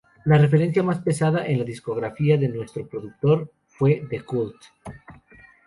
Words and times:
La 0.25 0.35
referencia 0.39 0.81
más 0.81 0.99
pesada 1.03 1.45
en 1.45 1.59
la 1.59 1.63
discografía 1.63 2.35
de 2.35 2.49
nuestro 2.49 2.87
productor 2.87 3.51
fue 3.67 4.01
"The 4.09 4.21
Cult". 4.23 4.55